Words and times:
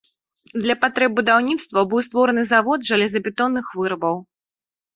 Для 0.63 0.75
патрэб 0.85 1.11
будаўніцтва 1.19 1.83
быў 1.93 2.01
створаны 2.09 2.43
завод 2.53 2.89
жалезабетонных 2.91 3.65
вырабаў. 3.81 4.15